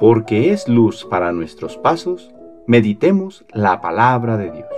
porque 0.00 0.50
es 0.50 0.66
luz 0.66 1.04
para 1.04 1.30
nuestros 1.30 1.76
pasos, 1.76 2.30
meditemos 2.66 3.44
la 3.52 3.82
palabra 3.82 4.38
de 4.38 4.50
Dios. 4.50 4.68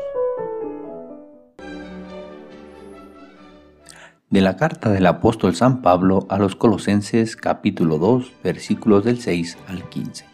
De 4.31 4.41
la 4.41 4.57
carta 4.57 4.91
del 4.91 5.07
apóstol 5.07 5.55
San 5.55 5.81
Pablo 5.81 6.27
a 6.29 6.39
los 6.39 6.57
Colosenses 6.57 7.37
capítulo 7.37 7.99
2 7.99 8.33
versículos 8.43 9.05
del 9.05 9.21
6 9.21 9.59
al 9.69 9.89
15. 9.89 10.25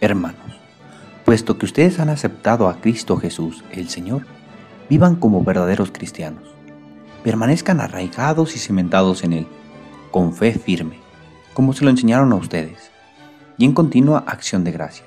Hermanos, 0.00 0.58
puesto 1.24 1.56
que 1.56 1.66
ustedes 1.66 2.00
han 2.00 2.08
aceptado 2.08 2.68
a 2.68 2.80
Cristo 2.80 3.16
Jesús, 3.16 3.62
el 3.70 3.88
Señor, 3.88 4.26
vivan 4.88 5.14
como 5.14 5.44
verdaderos 5.44 5.92
cristianos. 5.92 6.52
Permanezcan 7.22 7.80
arraigados 7.80 8.56
y 8.56 8.58
cimentados 8.58 9.22
en 9.22 9.34
Él, 9.34 9.46
con 10.10 10.32
fe 10.34 10.52
firme, 10.54 10.98
como 11.54 11.74
se 11.74 11.84
lo 11.84 11.90
enseñaron 11.90 12.32
a 12.32 12.36
ustedes 12.36 12.90
y 13.60 13.66
en 13.66 13.74
continua 13.74 14.24
acción 14.26 14.64
de 14.64 14.72
gracias. 14.72 15.06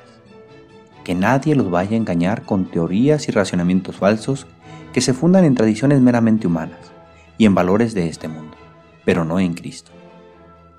Que 1.03 1.15
nadie 1.15 1.55
los 1.55 1.71
vaya 1.71 1.93
a 1.93 1.95
engañar 1.95 2.43
con 2.43 2.69
teorías 2.69 3.27
y 3.27 3.31
racionamientos 3.31 3.95
falsos 3.95 4.45
que 4.93 5.01
se 5.01 5.15
fundan 5.15 5.43
en 5.43 5.55
tradiciones 5.55 5.99
meramente 6.01 6.45
humanas 6.45 6.91
y 7.39 7.45
en 7.47 7.55
valores 7.55 7.95
de 7.95 8.07
este 8.07 8.27
mundo, 8.27 8.55
pero 9.05 9.25
no 9.25 9.39
en 9.39 9.55
Cristo. 9.55 9.89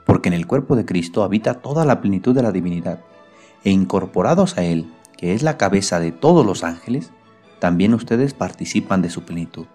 Porque 0.06 0.28
en 0.28 0.34
el 0.34 0.47
cuerpo 0.47 0.77
de 0.77 0.84
Cristo 0.84 1.24
habita 1.24 1.55
toda 1.55 1.84
la 1.84 2.00
plenitud 2.00 2.33
de 2.33 2.45
la 2.45 2.52
divinidad, 2.52 3.00
e 3.64 3.70
incorporados 3.70 4.56
a 4.56 4.62
Él, 4.62 4.88
que 5.16 5.34
es 5.34 5.42
la 5.42 5.56
cabeza 5.56 5.98
de 5.98 6.12
todos 6.12 6.47
los 6.47 6.62
ángeles, 6.62 7.11
también 7.59 7.92
ustedes 7.92 8.34
participan 8.34 9.02
de 9.02 9.11
su 9.11 9.25
plenitud. 9.25 9.66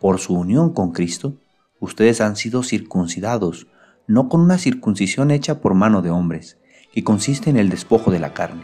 Por 0.00 0.18
su 0.18 0.32
unión 0.32 0.72
con 0.72 0.92
Cristo, 0.92 1.34
ustedes 1.78 2.22
han 2.22 2.36
sido 2.36 2.62
circuncidados, 2.62 3.66
no 4.06 4.30
con 4.30 4.40
una 4.40 4.56
circuncisión 4.56 5.30
hecha 5.30 5.60
por 5.60 5.74
mano 5.74 6.00
de 6.00 6.10
hombres, 6.10 6.56
que 6.92 7.02
consiste 7.02 7.50
en 7.50 7.56
el 7.56 7.70
despojo 7.70 8.10
de 8.10 8.20
la 8.20 8.34
carne, 8.34 8.62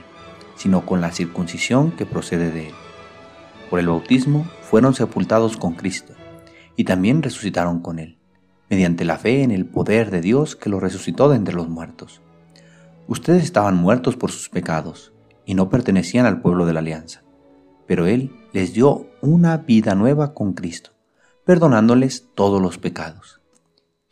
sino 0.57 0.85
con 0.85 1.01
la 1.01 1.13
circuncisión 1.13 1.93
que 1.93 2.07
procede 2.07 2.51
de 2.51 2.69
él. 2.69 2.75
Por 3.71 3.81
el 3.81 3.89
bautismo 3.89 4.47
fueron 4.63 4.95
sepultados 4.95 5.57
con 5.57 5.75
Cristo 5.75 6.15
y 6.77 6.85
también 6.85 7.23
resucitaron 7.23 7.81
con 7.81 7.99
él, 7.99 8.19
mediante 8.69 9.05
la 9.05 9.17
fe 9.17 9.43
en 9.43 9.51
el 9.51 9.67
poder 9.67 10.11
de 10.11 10.21
Dios 10.21 10.57
que 10.57 10.69
lo 10.69 10.79
resucitó 10.79 11.29
de 11.31 11.37
entre 11.37 11.55
los 11.55 11.69
muertos. 11.69 12.21
Ustedes 13.07 13.45
estaban 13.45 13.77
muertos 13.77 14.17
por 14.17 14.31
sus 14.31 14.51
pecados 14.51 15.13
y 15.47 15.55
no 15.55 15.71
pertenecían 15.71 16.27
al 16.27 16.43
pueblo 16.43 16.67
de 16.67 16.75
la 16.75 16.81
alianza, 16.81 17.23
pero 17.87 18.07
Él 18.07 18.31
les 18.53 18.75
dio 18.75 19.07
una 19.23 19.57
vida 19.57 19.95
nueva 19.95 20.35
con 20.35 20.53
Cristo, 20.53 20.91
perdonándoles 21.47 22.29
todos 22.35 22.61
los 22.61 22.77
pecados. 22.77 23.41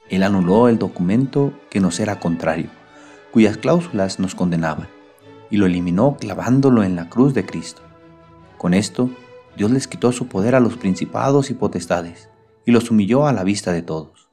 Él 0.09 0.23
anuló 0.23 0.69
el 0.69 0.79
documento 0.79 1.53
que 1.69 1.81
nos 1.81 2.01
era 2.01 2.19
contrario 2.19 2.71
cuyas 3.37 3.59
cláusulas 3.59 4.19
nos 4.19 4.35
condenaban, 4.35 4.89
y 5.51 5.59
lo 5.59 5.67
eliminó 5.67 6.17
clavándolo 6.19 6.83
en 6.85 6.97
la 6.97 7.11
cruz 7.11 7.35
de 7.35 7.45
Cristo. 7.45 7.83
Con 8.57 8.73
esto, 8.73 9.11
Dios 9.59 9.71
les 9.71 9.87
quitó 9.87 10.11
su 10.11 10.27
poder 10.27 10.55
a 10.55 10.61
los 10.61 10.79
principados 10.79 11.51
y 11.51 11.53
potestades, 11.53 12.31
y 12.65 12.71
los 12.71 12.91
humilló 12.91 13.27
a 13.27 13.35
la 13.35 13.45
vista 13.45 13.73
de 13.73 13.83
todos, 13.83 14.31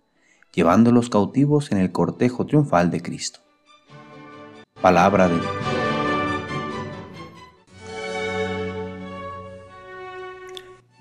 llevándolos 0.54 1.10
cautivos 1.10 1.74
en 1.74 1.80
el 1.80 1.92
cortejo 1.92 2.46
triunfal 2.46 2.92
de 2.92 3.02
Cristo. 3.02 3.42
Palabra 4.80 5.28
de 5.28 5.36
Dios. 5.36 5.52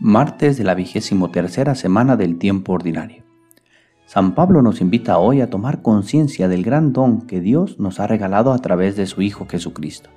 Martes 0.00 0.59
de 0.59 0.64
la 0.64 0.75
vigésimo 0.75 1.31
tercera 1.31 1.77
semana 1.77 2.16
del 2.16 2.37
tiempo 2.39 2.72
ordinario. 2.72 3.22
San 4.13 4.35
Pablo 4.35 4.61
nos 4.61 4.83
invita 4.83 5.17
hoy 5.17 5.41
a 5.41 5.49
tomar 5.49 5.81
conciencia 5.81 6.47
del 6.47 6.65
gran 6.65 6.93
don 6.93 7.23
que 7.23 7.41
Dios 7.41 7.79
nos 7.79 7.99
ha 7.99 8.07
regalado 8.07 8.53
a 8.53 8.59
través 8.59 8.95
de 8.95 9.07
su 9.07 9.23
Hijo 9.23 9.47
Jesucristo, 9.49 10.11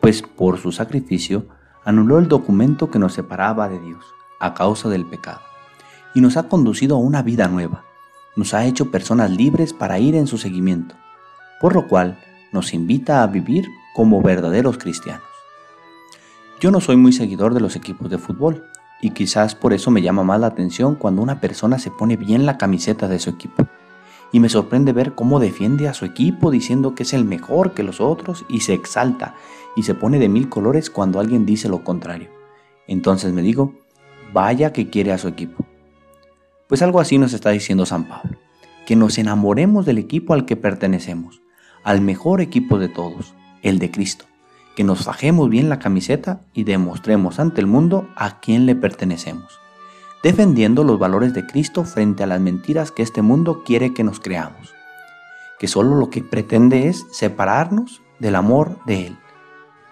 pues 0.00 0.22
por 0.22 0.58
su 0.58 0.70
sacrificio 0.70 1.48
anuló 1.84 2.20
el 2.20 2.28
documento 2.28 2.92
que 2.92 3.00
nos 3.00 3.14
separaba 3.14 3.68
de 3.68 3.80
Dios 3.80 4.04
a 4.38 4.54
causa 4.54 4.88
del 4.88 5.04
pecado 5.04 5.40
y 6.14 6.20
nos 6.20 6.36
ha 6.36 6.44
conducido 6.44 6.94
a 6.94 7.00
una 7.00 7.22
vida 7.22 7.48
nueva, 7.48 7.82
nos 8.36 8.54
ha 8.54 8.64
hecho 8.66 8.92
personas 8.92 9.32
libres 9.32 9.72
para 9.72 9.98
ir 9.98 10.14
en 10.14 10.28
su 10.28 10.38
seguimiento, 10.38 10.94
por 11.60 11.74
lo 11.74 11.88
cual 11.88 12.20
nos 12.52 12.72
invita 12.72 13.24
a 13.24 13.26
vivir 13.26 13.66
como 13.96 14.22
verdaderos 14.22 14.78
cristianos. 14.78 15.26
Yo 16.60 16.70
no 16.70 16.80
soy 16.80 16.96
muy 16.96 17.12
seguidor 17.12 17.52
de 17.52 17.62
los 17.62 17.74
equipos 17.74 18.10
de 18.10 18.18
fútbol, 18.18 18.62
y 19.00 19.10
quizás 19.10 19.54
por 19.54 19.72
eso 19.72 19.90
me 19.90 20.02
llama 20.02 20.24
más 20.24 20.40
la 20.40 20.48
atención 20.48 20.94
cuando 20.94 21.22
una 21.22 21.40
persona 21.40 21.78
se 21.78 21.90
pone 21.90 22.16
bien 22.16 22.46
la 22.46 22.58
camiseta 22.58 23.08
de 23.08 23.18
su 23.18 23.30
equipo. 23.30 23.66
Y 24.32 24.40
me 24.40 24.48
sorprende 24.48 24.92
ver 24.92 25.14
cómo 25.14 25.40
defiende 25.40 25.88
a 25.88 25.94
su 25.94 26.04
equipo 26.04 26.50
diciendo 26.50 26.94
que 26.94 27.04
es 27.04 27.12
el 27.14 27.24
mejor 27.24 27.72
que 27.72 27.82
los 27.82 28.00
otros 28.00 28.44
y 28.48 28.60
se 28.60 28.74
exalta 28.74 29.34
y 29.76 29.84
se 29.84 29.94
pone 29.94 30.18
de 30.18 30.28
mil 30.28 30.48
colores 30.48 30.90
cuando 30.90 31.20
alguien 31.20 31.46
dice 31.46 31.68
lo 31.68 31.82
contrario. 31.82 32.28
Entonces 32.86 33.32
me 33.32 33.42
digo, 33.42 33.74
vaya 34.32 34.72
que 34.72 34.90
quiere 34.90 35.12
a 35.12 35.18
su 35.18 35.28
equipo. 35.28 35.64
Pues 36.66 36.82
algo 36.82 37.00
así 37.00 37.16
nos 37.16 37.32
está 37.32 37.50
diciendo 37.50 37.86
San 37.86 38.08
Pablo, 38.08 38.36
que 38.86 38.96
nos 38.96 39.16
enamoremos 39.16 39.86
del 39.86 39.96
equipo 39.96 40.34
al 40.34 40.44
que 40.44 40.56
pertenecemos, 40.56 41.40
al 41.82 42.02
mejor 42.02 42.42
equipo 42.42 42.78
de 42.78 42.88
todos, 42.88 43.34
el 43.62 43.78
de 43.78 43.90
Cristo 43.90 44.26
que 44.78 44.84
nos 44.84 45.02
fajemos 45.02 45.50
bien 45.50 45.68
la 45.68 45.80
camiseta 45.80 46.42
y 46.54 46.62
demostremos 46.62 47.40
ante 47.40 47.60
el 47.60 47.66
mundo 47.66 48.08
a 48.14 48.38
quién 48.38 48.64
le 48.64 48.76
pertenecemos, 48.76 49.58
defendiendo 50.22 50.84
los 50.84 51.00
valores 51.00 51.34
de 51.34 51.44
Cristo 51.44 51.82
frente 51.82 52.22
a 52.22 52.28
las 52.28 52.40
mentiras 52.40 52.92
que 52.92 53.02
este 53.02 53.20
mundo 53.20 53.64
quiere 53.64 53.92
que 53.92 54.04
nos 54.04 54.20
creamos, 54.20 54.72
que 55.58 55.66
solo 55.66 55.96
lo 55.96 56.10
que 56.10 56.22
pretende 56.22 56.86
es 56.86 57.08
separarnos 57.10 58.02
del 58.20 58.36
amor 58.36 58.78
de 58.86 59.08
Él, 59.08 59.18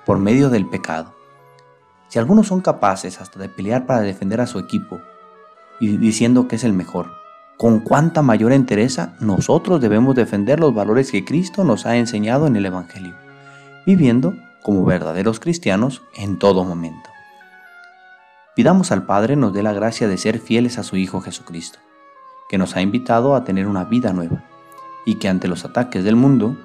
por 0.04 0.20
medio 0.20 0.50
del 0.50 0.68
pecado. 0.68 1.16
Si 2.06 2.20
algunos 2.20 2.46
son 2.46 2.60
capaces 2.60 3.20
hasta 3.20 3.40
de 3.40 3.48
pelear 3.48 3.86
para 3.86 4.02
defender 4.02 4.40
a 4.40 4.46
su 4.46 4.60
equipo 4.60 5.00
y 5.80 5.96
diciendo 5.96 6.46
que 6.46 6.54
es 6.54 6.62
el 6.62 6.74
mejor, 6.74 7.10
con 7.58 7.80
cuánta 7.80 8.22
mayor 8.22 8.52
entereza 8.52 9.16
nosotros 9.18 9.80
debemos 9.80 10.14
defender 10.14 10.60
los 10.60 10.72
valores 10.72 11.10
que 11.10 11.24
Cristo 11.24 11.64
nos 11.64 11.86
ha 11.86 11.96
enseñado 11.96 12.46
en 12.46 12.54
el 12.54 12.66
Evangelio, 12.66 13.16
viviendo 13.84 14.36
como 14.66 14.84
verdaderos 14.84 15.38
cristianos 15.38 16.02
en 16.12 16.40
todo 16.40 16.64
momento. 16.64 17.08
Pidamos 18.56 18.90
al 18.90 19.06
Padre 19.06 19.36
nos 19.36 19.52
dé 19.52 19.62
la 19.62 19.72
gracia 19.72 20.08
de 20.08 20.18
ser 20.18 20.40
fieles 20.40 20.76
a 20.76 20.82
su 20.82 20.96
Hijo 20.96 21.20
Jesucristo, 21.20 21.78
que 22.48 22.58
nos 22.58 22.74
ha 22.74 22.80
invitado 22.80 23.36
a 23.36 23.44
tener 23.44 23.68
una 23.68 23.84
vida 23.84 24.12
nueva, 24.12 24.42
y 25.04 25.20
que 25.20 25.28
ante 25.28 25.46
los 25.46 25.64
ataques 25.64 26.02
del 26.02 26.16
mundo 26.16 26.56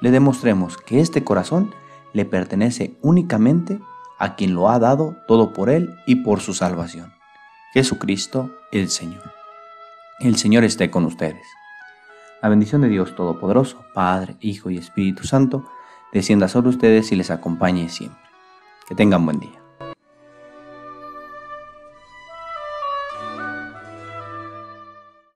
le 0.00 0.10
demostremos 0.10 0.76
que 0.78 0.98
este 0.98 1.22
corazón 1.22 1.72
le 2.12 2.24
pertenece 2.24 2.98
únicamente 3.02 3.78
a 4.18 4.34
quien 4.34 4.56
lo 4.56 4.68
ha 4.68 4.80
dado 4.80 5.14
todo 5.28 5.52
por 5.52 5.70
Él 5.70 5.94
y 6.08 6.24
por 6.24 6.40
su 6.40 6.54
salvación, 6.54 7.12
Jesucristo 7.72 8.50
el 8.72 8.90
Señor. 8.90 9.32
El 10.18 10.34
Señor 10.34 10.64
esté 10.64 10.90
con 10.90 11.04
ustedes. 11.04 11.46
La 12.42 12.48
bendición 12.48 12.80
de 12.80 12.88
Dios 12.88 13.14
Todopoderoso, 13.14 13.84
Padre, 13.94 14.34
Hijo 14.40 14.70
y 14.70 14.76
Espíritu 14.76 15.22
Santo, 15.22 15.64
descienda 16.14 16.48
sobre 16.48 16.70
ustedes 16.70 17.12
y 17.12 17.16
les 17.16 17.30
acompañe 17.30 17.88
siempre. 17.90 18.22
Que 18.88 18.94
tengan 18.94 19.26
buen 19.26 19.40
día. 19.40 19.63